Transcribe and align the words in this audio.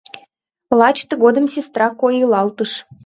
Лач 0.79 0.97
тыгодым 1.09 1.45
сестра 1.55 1.87
койылалтыш. 1.99 2.71